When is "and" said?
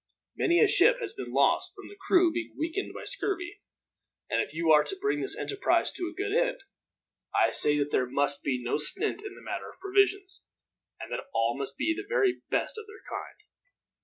4.31-4.41, 10.99-11.11